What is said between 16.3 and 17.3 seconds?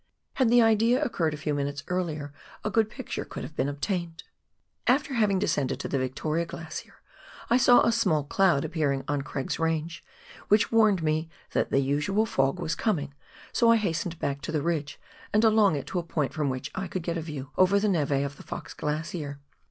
from which I could get a